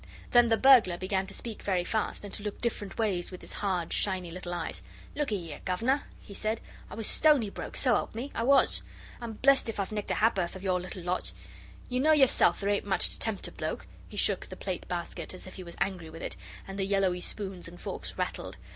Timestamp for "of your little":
10.55-11.03